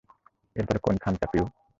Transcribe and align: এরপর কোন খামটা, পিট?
এরপর 0.55 0.77
কোন 0.79 0.95
খামটা, 1.03 1.25
পিট? 1.31 1.45